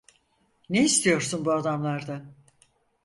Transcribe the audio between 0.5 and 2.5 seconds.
Ne istiyorsun bu adamlardan?